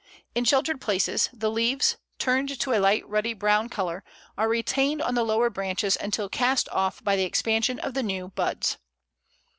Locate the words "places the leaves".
0.81-1.95